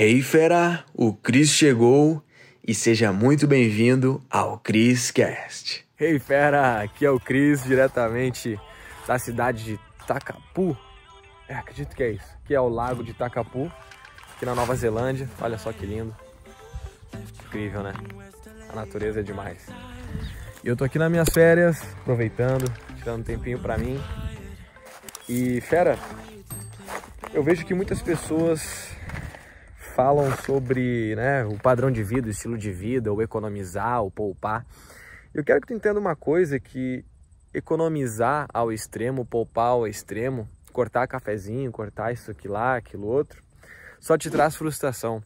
Hey 0.00 0.22
fera, 0.22 0.84
o 0.94 1.12
Cris 1.12 1.50
chegou 1.50 2.22
e 2.64 2.72
seja 2.72 3.12
muito 3.12 3.48
bem-vindo 3.48 4.22
ao 4.30 4.56
Cris 4.56 5.10
Cast. 5.10 5.84
Hey 5.98 6.20
fera, 6.20 6.82
aqui 6.82 7.04
é 7.04 7.10
o 7.10 7.18
Cris 7.18 7.64
diretamente 7.64 8.56
da 9.08 9.18
cidade 9.18 9.64
de 9.64 9.80
Takapu. 10.06 10.78
É, 11.48 11.54
acredito 11.56 11.96
que 11.96 12.04
é 12.04 12.12
isso. 12.12 12.28
Aqui 12.44 12.54
é 12.54 12.60
o 12.60 12.68
lago 12.68 13.02
de 13.02 13.12
Takapu, 13.12 13.72
aqui 14.36 14.46
na 14.46 14.54
Nova 14.54 14.72
Zelândia. 14.76 15.28
Olha 15.40 15.58
só 15.58 15.72
que 15.72 15.84
lindo. 15.84 16.14
Incrível, 17.46 17.82
né? 17.82 17.92
A 18.68 18.76
natureza 18.76 19.18
é 19.18 19.22
demais. 19.24 19.66
E 20.62 20.68
eu 20.68 20.76
tô 20.76 20.84
aqui 20.84 20.96
nas 20.96 21.10
minhas 21.10 21.28
férias, 21.28 21.82
aproveitando, 22.02 22.72
tirando 22.98 23.22
um 23.22 23.24
tempinho 23.24 23.58
pra 23.58 23.76
mim. 23.76 24.00
E 25.28 25.60
fera, 25.60 25.98
eu 27.34 27.42
vejo 27.42 27.66
que 27.66 27.74
muitas 27.74 28.00
pessoas 28.00 28.96
falam 29.98 30.30
sobre 30.46 31.16
né, 31.16 31.44
o 31.44 31.58
padrão 31.58 31.90
de 31.90 32.04
vida, 32.04 32.28
o 32.28 32.30
estilo 32.30 32.56
de 32.56 32.70
vida, 32.70 33.12
o 33.12 33.20
economizar, 33.20 34.00
o 34.04 34.08
poupar. 34.08 34.64
Eu 35.34 35.42
quero 35.42 35.60
que 35.60 35.66
tu 35.66 35.74
entenda 35.74 35.98
uma 35.98 36.14
coisa, 36.14 36.60
que 36.60 37.04
economizar 37.52 38.46
ao 38.54 38.70
extremo, 38.70 39.26
poupar 39.26 39.70
ao 39.70 39.88
extremo, 39.88 40.48
cortar 40.72 41.08
cafezinho, 41.08 41.72
cortar 41.72 42.12
isso 42.12 42.30
aqui 42.30 42.46
lá, 42.46 42.76
aquilo 42.76 43.08
outro, 43.08 43.42
só 43.98 44.16
te 44.16 44.30
traz 44.30 44.54
frustração. 44.54 45.20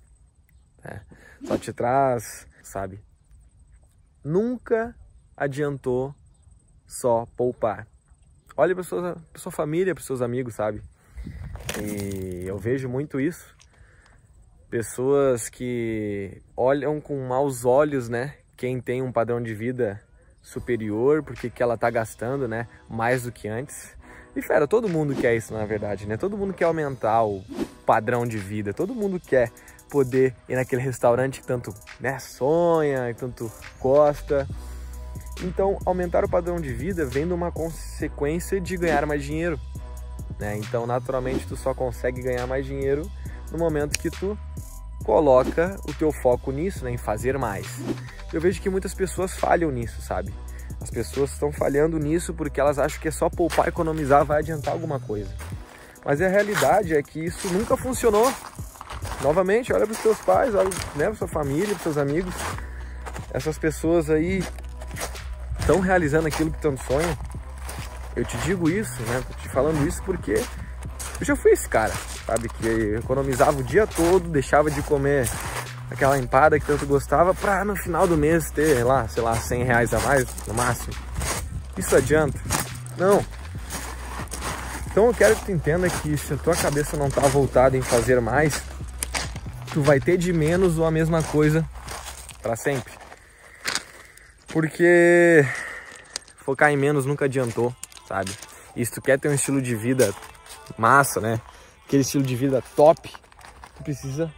Né? 0.83 1.03
Só 1.45 1.59
te 1.59 1.71
traz, 1.71 2.47
sabe? 2.63 2.99
Nunca 4.25 4.97
adiantou 5.37 6.15
só 6.87 7.27
poupar. 7.37 7.87
Olha 8.57 8.75
para 8.75 8.85
sua, 8.85 9.19
sua 9.35 9.53
família, 9.53 9.95
para 9.95 10.03
seus 10.03 10.23
amigos, 10.23 10.55
sabe? 10.55 10.81
E 11.79 12.47
eu 12.47 12.57
vejo 12.57 12.89
muito 12.89 13.21
isso 13.21 13.55
pessoas 14.73 15.51
que 15.51 16.41
olham 16.57 16.99
com 16.99 17.29
maus 17.29 17.67
olhos, 17.67 18.09
né? 18.09 18.33
Quem 18.57 18.81
tem 18.81 19.03
um 19.03 19.13
padrão 19.13 19.43
de 19.43 19.55
vida 19.55 20.01
superior, 20.41 21.23
porque 21.23 21.51
que 21.51 21.63
ela 21.63 21.77
tá 21.77 21.91
gastando, 21.91 22.49
né? 22.49 22.67
Mais 22.89 23.25
do 23.25 23.31
que 23.31 23.47
antes. 23.49 23.95
E 24.35 24.41
fera, 24.41 24.67
todo 24.67 24.89
mundo 24.89 25.15
quer 25.15 25.37
isso 25.37 25.53
na 25.53 25.67
verdade, 25.67 26.07
né? 26.07 26.17
Todo 26.17 26.39
mundo 26.39 26.55
quer 26.55 26.65
aumentar 26.65 27.23
o 27.23 27.45
padrão 27.85 28.27
de 28.27 28.39
vida, 28.39 28.73
todo 28.73 28.95
mundo 28.95 29.21
quer 29.21 29.53
poder 29.91 30.35
ir 30.49 30.57
naquele 30.57 30.81
restaurante 30.81 31.43
que 31.43 31.47
tanto 31.47 31.75
né, 32.01 32.19
sonha, 32.19 33.13
que 33.13 33.21
tanto 33.21 33.53
gosta. 33.79 34.49
Então, 35.43 35.79
aumentar 35.85 36.25
o 36.25 36.31
padrão 36.31 36.59
de 36.59 36.73
vida 36.73 37.05
vem 37.05 37.27
de 37.27 37.35
uma 37.35 37.53
consequência 37.53 38.59
de 38.59 38.79
ganhar 38.79 39.05
mais 39.05 39.23
dinheiro. 39.23 39.61
Né? 40.41 40.57
Então, 40.57 40.87
naturalmente, 40.87 41.47
tu 41.47 41.59
só 41.59 41.75
consegue 41.75 42.23
ganhar 42.23 42.47
mais 42.47 42.65
dinheiro 42.65 43.03
no 43.51 43.59
momento 43.59 43.99
que 43.99 44.09
tu 44.09 44.37
coloca 45.03 45.77
o 45.89 45.93
teu 45.95 46.13
foco 46.13 46.51
nisso, 46.51 46.85
né, 46.85 46.93
em 46.93 46.97
fazer 46.97 47.39
mais. 47.39 47.67
Eu 48.33 48.41
vejo 48.41 48.61
que 48.61 48.71
muitas 48.71 48.95
pessoas 48.95 49.37
falham 49.37 49.71
nisso, 49.71 50.01
sabe? 50.01 50.33
As 50.81 50.91
pessoas 50.91 51.33
estão 51.33 51.53
falhando 51.53 51.99
nisso 51.99 52.33
porque 52.35 52.61
elas 52.61 52.79
acham 52.79 53.01
que 53.01 53.09
é 53.09 53.11
só 53.11 53.29
poupar, 53.29 53.69
economizar, 53.69 54.25
vai 54.25 54.39
adiantar 54.39 54.73
alguma 54.73 54.99
coisa. 54.99 55.31
Mas 56.05 56.21
a 56.21 56.29
realidade 56.29 56.95
é 56.95 57.03
que 57.03 57.25
isso 57.25 57.49
nunca 57.53 57.77
funcionou. 57.77 58.33
Novamente, 59.21 59.73
olha 59.73 59.87
para 59.87 59.93
os 59.93 60.03
teus 60.03 60.19
pais, 60.19 60.55
olha 60.55 60.71
né, 60.97 61.07
para 61.07 61.15
sua 61.15 61.29
família, 61.29 61.75
para 61.75 61.79
seus 61.79 61.97
amigos. 61.97 62.35
Essas 63.33 63.59
pessoas 63.59 64.11
aí 64.11 64.43
estão 65.61 65.79
realizando 65.79 66.27
aquilo 66.27 66.51
que 66.51 66.61
tanto 66.61 66.83
sonham. 66.85 67.17
Eu 68.17 68.25
te 68.25 68.37
digo 68.39 68.69
isso, 68.69 69.01
né? 69.03 69.23
Tô 69.27 69.35
te 69.39 69.49
falando 69.49 69.87
isso 69.87 70.03
porque 70.03 70.33
eu 71.21 71.27
já 71.27 71.37
fui 71.37 71.53
esse 71.53 71.69
cara 71.69 71.93
sabe? 72.27 72.49
Que 72.49 72.97
economizava 72.97 73.59
o 73.59 73.65
dia 73.65 73.87
todo, 73.87 74.29
deixava 74.29 74.71
de 74.71 74.83
comer 74.83 75.29
aquela 75.91 76.19
empada 76.19 76.59
que 76.59 76.67
tanto 76.67 76.87
gostava 76.87 77.35
para 77.35 77.65
no 77.65 77.77
final 77.77 78.07
do 78.07 78.17
mês 78.17 78.51
ter 78.51 78.83
lá, 78.85 79.07
sei 79.09 79.23
lá, 79.23 79.35
100 79.37 79.65
reais 79.65 79.95
a 79.95 80.01
mais 80.01 80.27
no 80.47 80.55
máximo. 80.55 80.95
Isso 81.77 81.95
adianta? 81.95 82.39
Não. 82.97 83.25
Então 84.91 85.07
eu 85.07 85.15
quero 85.15 85.37
que 85.37 85.47
tu 85.47 85.53
entenda 85.53 85.89
que 85.89 86.17
se 86.17 86.35
a 86.35 86.37
tua 86.37 86.55
cabeça 86.55 86.97
não 86.97 87.11
tá 87.11 87.23
voltada 87.23 87.77
em 87.77 87.83
fazer 87.83 88.21
mais, 88.21 88.63
tu 89.73 89.83
vai 89.83 89.99
ter 89.99 90.19
de 90.19 90.33
menos 90.33 90.79
ou 90.79 90.85
a 90.85 90.91
mesma 90.91 91.23
coisa 91.23 91.65
para 92.43 92.57
sempre. 92.57 92.93
Porque 94.49 95.47
focar 96.45 96.71
em 96.71 96.77
menos 96.77 97.07
nunca 97.07 97.25
adiantou, 97.25 97.75
sabe? 98.07 98.31
E 98.77 98.85
se 98.85 98.93
tu 98.93 99.01
quer 99.01 99.19
ter 99.19 99.29
um 99.29 99.35
estilo 99.35 99.63
de 99.63 99.75
vida 99.75 100.15
massa, 100.77 101.21
né? 101.21 101.41
Aquele 101.93 102.01
estilo 102.01 102.25
de 102.25 102.35
vida 102.35 102.65
top, 102.75 103.13
tu 103.77 103.83
precisa 103.83 104.33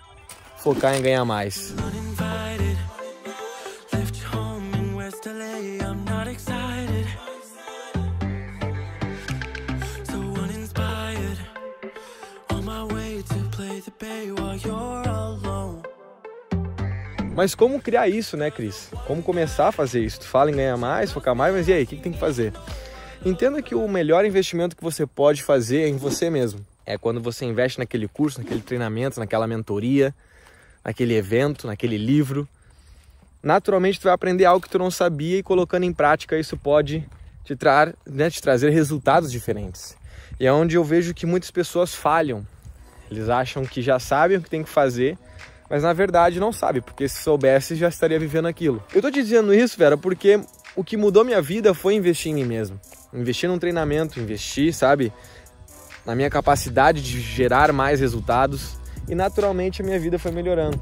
focar 0.59 0.97
em 0.97 1.01
ganhar 1.01 1.25
mais. 1.25 1.73
Mas 17.37 17.55
como 17.55 17.81
criar 17.81 18.09
isso, 18.09 18.37
né, 18.37 18.51
Cris? 18.51 18.91
Como 19.07 19.23
começar 19.23 19.69
a 19.69 19.73
fazer 19.73 20.05
isso? 20.05 20.21
Tu 20.21 20.27
fala 20.27 20.51
em 20.51 20.57
ganhar 20.57 20.77
mais, 20.77 21.13
focar 21.13 21.37
mais, 21.37 21.55
mas 21.55 21.69
e 21.69 21.73
aí, 21.73 21.85
o 21.85 21.87
que, 21.87 21.97
que 21.97 22.03
tem 22.03 22.13
que 22.13 22.19
fazer? 22.19 22.53
Entenda 23.25 23.63
que 23.63 23.77
o 23.77 23.87
melhor 23.87 24.25
investimento 24.25 24.75
que 24.75 24.83
você 24.83 25.07
pode 25.07 25.41
fazer 25.41 25.83
é 25.83 25.89
em 25.89 25.97
você 25.97 26.29
mesmo 26.29 26.74
é 26.87 26.99
quando 26.99 27.21
você 27.21 27.45
investe 27.45 27.78
naquele 27.78 28.06
curso, 28.06 28.41
naquele 28.41 28.61
treinamento, 28.61 29.19
naquela 29.19 29.47
mentoria, 29.47 30.15
naquele 30.84 31.15
evento, 31.15 31.67
naquele 31.67 31.97
livro. 31.97 32.49
Naturalmente 33.43 34.00
tu 34.00 34.05
vai 34.05 34.12
aprender 34.12 34.45
algo 34.45 34.65
que 34.65 34.71
tu 34.71 34.78
não 34.78 34.91
sabia 34.91 35.39
e 35.39 35.43
colocando 35.43 35.84
em 35.84 35.93
prática 35.93 36.39
isso 36.39 36.56
pode 36.56 37.06
te, 37.44 37.55
tra 37.55 37.94
né, 38.06 38.31
te 38.31 38.41
trazer 38.41 38.71
resultados 38.71 39.31
diferentes. 39.31 39.97
E 40.39 40.47
é 40.47 40.53
onde 40.53 40.77
eu 40.77 40.84
vejo 40.84 41.15
que 41.15 41.27
muitas 41.27 41.50
pessoas 41.50 41.94
falham. 41.94 42.47
Eles 43.11 43.28
acham 43.28 43.65
que 43.65 43.83
já 43.83 43.99
sabem 43.99 44.39
o 44.39 44.43
que 44.43 44.50
tem 44.50 44.65
que 44.65 44.71
fazer, 44.71 45.17
mas 45.69 45.83
na 45.83 45.93
verdade 45.93 46.41
não 46.41 46.53
sabem, 46.53 46.83
porque 46.83 47.09
se 47.09 47.23
soubesse 47.23 47.77
já 47.77 47.89
estaria 47.89 48.19
vivendo 48.19 48.47
aquilo. 48.47 48.83
Eu 48.94 49.03
tô 49.03 49.11
te 49.11 49.23
dizendo 49.23 49.55
isso, 49.55 49.78
Vera, 49.78 49.97
porque 49.97 50.41
o 50.75 50.83
que 50.83 50.97
mudou 50.97 51.25
minha 51.25 51.41
vida 51.41 51.75
foi 51.75 51.94
investir 51.94 52.33
em 52.33 52.34
mim 52.34 52.44
mesmo. 52.44 52.81
Investir 53.12 53.49
num 53.49 53.59
treinamento, 53.59 54.19
investir, 54.19 54.75
sabe? 54.75 55.12
Na 56.05 56.15
minha 56.15 56.31
capacidade 56.31 57.03
de 57.03 57.21
gerar 57.21 57.73
mais 57.73 58.01
resultados 58.01 58.77
e 59.09 59.15
naturalmente 59.15 59.83
a 59.83 59.85
minha 59.85 59.99
vida 59.99 60.19
foi 60.19 60.31
melhorando. 60.31 60.81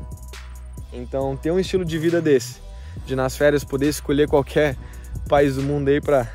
Então, 0.93 1.37
ter 1.37 1.51
um 1.51 1.59
estilo 1.59 1.85
de 1.85 1.99
vida 1.99 2.21
desse, 2.21 2.57
de 3.07 3.17
nas 3.17 3.37
férias 3.37 3.65
poder 3.65 3.89
escolher 3.89 4.29
qualquer 4.29 4.77
país 5.29 5.57
do 5.57 5.63
mundo 5.63 5.89
aí 5.89 6.01
para 6.01 6.31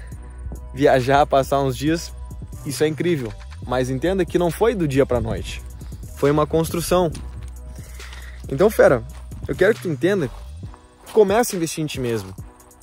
viajar, 0.73 1.25
passar 1.25 1.59
uns 1.59 1.77
dias, 1.77 2.11
isso 2.65 2.83
é 2.83 2.87
incrível. 2.87 3.31
Mas 3.65 3.89
entenda 3.89 4.25
que 4.25 4.39
não 4.39 4.49
foi 4.49 4.73
do 4.73 4.87
dia 4.87 5.05
para 5.05 5.21
noite. 5.21 5.61
Foi 6.15 6.31
uma 6.31 6.47
construção. 6.47 7.11
Então, 8.49 8.69
fera, 8.69 9.03
eu 9.47 9.55
quero 9.55 9.75
que 9.75 9.81
tu 9.81 9.89
entenda, 9.89 10.29
comece 11.13 11.55
a 11.55 11.57
investir 11.57 11.83
em 11.83 11.87
ti 11.87 11.99
mesmo. 11.99 12.33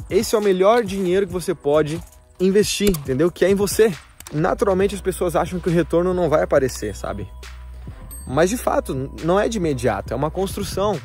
Esse 0.09 0.35
é 0.35 0.39
o 0.39 0.43
melhor 0.43 0.85
dinheiro 0.85 1.27
que 1.27 1.33
você 1.33 1.55
pode 1.55 2.01
investir, 2.39 2.91
entendeu? 2.91 3.31
Que 3.31 3.45
é 3.45 3.51
em 3.51 3.55
você 3.55 3.93
naturalmente 4.35 4.95
as 4.95 5.01
pessoas 5.01 5.37
acham 5.37 5.61
que 5.61 5.69
o 5.69 5.73
retorno 5.73 6.13
não 6.13 6.29
vai 6.29 6.43
aparecer, 6.43 6.95
sabe? 6.95 7.29
Mas 8.27 8.51
de 8.51 8.57
fato, 8.57 9.11
não 9.23 9.39
é 9.39 9.49
de 9.49 9.59
imediato, 9.59 10.13
é 10.13 10.17
uma 10.17 10.31
construção. 10.31 11.01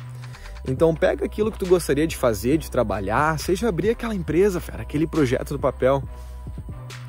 Então 0.66 0.94
pega 0.94 1.24
aquilo 1.24 1.50
que 1.50 1.58
tu 1.58 1.66
gostaria 1.66 2.06
de 2.06 2.16
fazer, 2.16 2.58
de 2.58 2.70
trabalhar, 2.70 3.38
seja 3.38 3.68
abrir 3.68 3.90
aquela 3.90 4.14
empresa, 4.14 4.60
cara, 4.60 4.82
aquele 4.82 5.06
projeto 5.06 5.54
do 5.54 5.58
papel. 5.58 6.02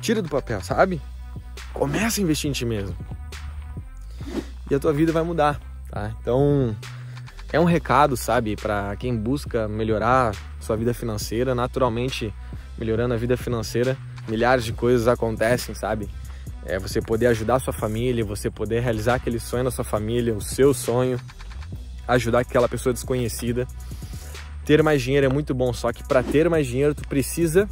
Tira 0.00 0.22
do 0.22 0.28
papel, 0.28 0.60
sabe? 0.60 1.00
Começa 1.72 2.20
a 2.20 2.22
investir 2.22 2.48
em 2.48 2.52
ti 2.52 2.64
mesmo. 2.64 2.96
E 4.70 4.74
a 4.74 4.78
tua 4.78 4.92
vida 4.92 5.12
vai 5.12 5.22
mudar, 5.22 5.60
tá? 5.90 6.14
Então, 6.20 6.74
é 7.52 7.60
um 7.60 7.64
recado, 7.64 8.16
sabe, 8.16 8.56
para 8.56 8.96
quem 8.96 9.16
busca 9.16 9.68
melhorar 9.68 10.34
sua 10.60 10.76
vida 10.76 10.94
financeira, 10.94 11.54
naturalmente 11.54 12.32
melhorando 12.78 13.12
a 13.12 13.16
vida 13.16 13.36
financeira, 13.36 13.96
milhares 14.28 14.64
de 14.64 14.72
coisas 14.72 15.08
acontecem, 15.08 15.74
sabe? 15.74 16.08
É 16.64 16.78
você 16.78 17.00
poder 17.00 17.26
ajudar 17.26 17.56
a 17.56 17.60
sua 17.60 17.72
família, 17.72 18.24
você 18.24 18.50
poder 18.50 18.80
realizar 18.80 19.16
aquele 19.16 19.40
sonho 19.40 19.64
da 19.64 19.70
sua 19.70 19.84
família, 19.84 20.34
o 20.34 20.40
seu 20.40 20.72
sonho, 20.72 21.20
ajudar 22.06 22.40
aquela 22.40 22.68
pessoa 22.68 22.92
desconhecida. 22.92 23.66
Ter 24.64 24.82
mais 24.82 25.02
dinheiro 25.02 25.26
é 25.26 25.28
muito 25.28 25.54
bom, 25.54 25.72
só 25.72 25.92
que 25.92 26.06
para 26.06 26.22
ter 26.22 26.48
mais 26.48 26.66
dinheiro 26.66 26.94
tu 26.94 27.06
precisa 27.08 27.68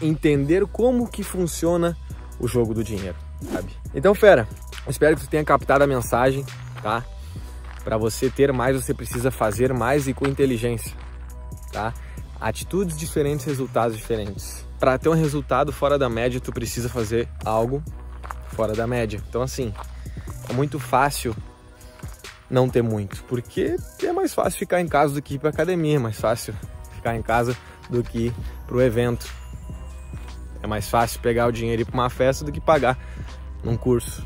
entender 0.00 0.66
como 0.66 1.08
que 1.08 1.22
funciona 1.22 1.96
o 2.40 2.48
jogo 2.48 2.74
do 2.74 2.82
dinheiro, 2.82 3.16
sabe? 3.52 3.70
Então, 3.94 4.14
fera, 4.14 4.48
espero 4.88 5.16
que 5.16 5.22
tu 5.22 5.28
tenha 5.28 5.44
captado 5.44 5.84
a 5.84 5.86
mensagem, 5.86 6.44
tá? 6.82 7.04
Para 7.84 7.98
você 7.98 8.30
ter 8.30 8.52
mais, 8.52 8.74
você 8.74 8.94
precisa 8.94 9.30
fazer 9.30 9.72
mais 9.74 10.08
e 10.08 10.14
com 10.14 10.26
inteligência, 10.26 10.92
tá? 11.70 11.92
Atitudes 12.40 12.96
diferentes, 12.96 13.44
resultados 13.44 13.96
diferentes 13.96 14.64
para 14.84 14.98
ter 14.98 15.08
um 15.08 15.14
resultado 15.14 15.72
fora 15.72 15.98
da 15.98 16.10
média, 16.10 16.38
tu 16.38 16.52
precisa 16.52 16.90
fazer 16.90 17.26
algo 17.42 17.82
fora 18.48 18.74
da 18.74 18.86
média. 18.86 19.18
Então, 19.26 19.40
assim, 19.40 19.72
é 20.46 20.52
muito 20.52 20.78
fácil 20.78 21.34
não 22.50 22.68
ter 22.68 22.82
muito, 22.82 23.24
porque 23.24 23.76
é 24.02 24.12
mais 24.12 24.34
fácil 24.34 24.58
ficar 24.58 24.82
em 24.82 24.86
casa 24.86 25.14
do 25.14 25.22
que 25.22 25.36
ir 25.36 25.38
para 25.38 25.48
academia, 25.48 25.96
é 25.96 25.98
mais 25.98 26.20
fácil 26.20 26.54
ficar 26.92 27.16
em 27.16 27.22
casa 27.22 27.56
do 27.88 28.02
que 28.02 28.26
ir 28.26 28.34
para 28.66 28.76
o 28.76 28.82
evento. 28.82 29.26
É 30.62 30.66
mais 30.66 30.86
fácil 30.86 31.18
pegar 31.20 31.46
o 31.46 31.52
dinheiro 31.52 31.80
e 31.80 31.82
ir 31.82 31.86
para 31.86 31.94
uma 31.94 32.10
festa 32.10 32.44
do 32.44 32.52
que 32.52 32.60
pagar 32.60 32.98
num 33.62 33.78
curso. 33.78 34.22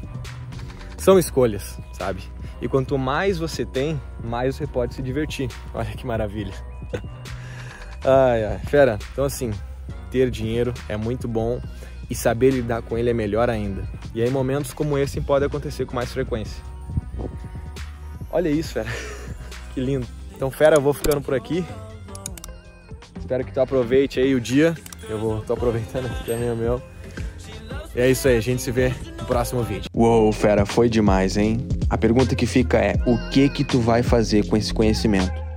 São 0.97 1.21
escolhas, 1.21 1.79
sabe? 1.93 2.21
E 2.61 2.69
quanto 2.69 2.99
mais 2.99 3.39
você 3.39 3.65
tem, 3.65 4.01
mais 4.25 4.57
você 4.57 4.67
pode 4.67 4.95
se 4.95 5.03
divertir. 5.03 5.49
Olha 5.73 5.93
que 5.93 6.05
maravilha. 6.05 6.55
Ai, 8.05 8.45
ai, 8.45 8.59
fera. 8.67 8.99
Então 9.13 9.25
assim, 9.25 9.53
ter 10.11 10.31
dinheiro 10.31 10.73
é 10.89 10.97
muito 10.97 11.29
bom 11.29 11.61
e 12.11 12.15
saber 12.15 12.51
lidar 12.51 12.83
com 12.83 12.97
ele 12.97 13.11
é 13.11 13.15
melhor 13.15 13.51
ainda. 13.51 13.83
E 14.15 14.23
aí 14.23 14.31
momentos 14.31 14.73
como 14.73 14.97
esse 14.97 15.21
podem 15.21 15.47
acontecer 15.47 15.85
com 15.87 15.95
mais 15.95 16.13
frequência. 16.13 16.63
Olha 18.31 18.49
isso, 18.49 18.73
fera. 18.75 18.89
que 19.75 19.81
lindo. 19.81 20.07
Então, 20.35 20.51
fera, 20.51 20.77
eu 20.77 20.81
vou 20.81 20.93
ficando 20.93 21.21
por 21.21 21.35
aqui. 21.35 21.65
Espero 23.19 23.45
que 23.45 23.53
tu 23.53 23.61
aproveite 23.61 24.21
aí 24.21 24.35
o 24.35 24.41
dia. 24.41 24.75
Eu 25.09 25.19
vou, 25.19 25.41
tô 25.41 25.55
aproveitando 25.55 26.07
aqui 26.07 26.25
também 26.25 26.51
o 26.51 26.57
meu. 26.57 26.83
E 27.95 28.01
é 28.01 28.11
isso 28.11 28.29
aí, 28.29 28.37
a 28.37 28.41
gente 28.41 28.63
se 28.63 28.71
vê 28.71 28.93
no 29.19 29.25
próximo 29.27 29.63
vídeo. 29.63 29.91
Uou, 29.93 30.31
fera, 30.33 30.65
foi 30.65 30.89
demais, 30.89 31.37
hein? 31.37 31.67
A 31.91 31.99
pergunta 31.99 32.37
que 32.37 32.47
fica 32.47 32.79
é: 32.79 32.95
o 33.07 33.19
que 33.31 33.49
que 33.49 33.65
tu 33.65 33.81
vai 33.81 34.03
fazer 34.03 34.47
com 34.47 34.57
esse 34.57 34.73
conhecimento? 34.73 35.33